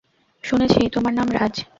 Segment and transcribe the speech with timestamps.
[0.43, 1.55] শুনেছি তোমার নাম রাজ।